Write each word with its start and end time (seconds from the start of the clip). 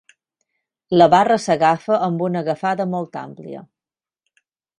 La 1.01 1.07
barra 1.13 1.37
s'agafa 1.43 1.99
amb 2.07 2.25
una 2.29 2.41
agafada 2.45 2.89
molt 2.95 3.21
àmplia. 3.27 3.63